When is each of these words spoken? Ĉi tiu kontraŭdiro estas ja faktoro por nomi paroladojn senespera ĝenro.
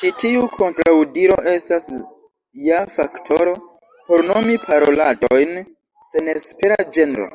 Ĉi 0.00 0.08
tiu 0.20 0.38
kontraŭdiro 0.54 1.34
estas 1.50 1.84
ja 2.68 2.78
faktoro 2.94 3.52
por 4.08 4.24
nomi 4.30 4.56
paroladojn 4.64 5.54
senespera 6.14 6.80
ĝenro. 6.98 7.28